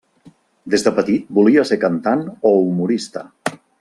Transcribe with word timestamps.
Des 0.73 0.85
de 0.87 0.93
petit 0.99 1.27
volia 1.39 1.65
ser 1.73 1.79
cantant 1.83 2.25
o 2.53 2.55
humorista. 2.63 3.25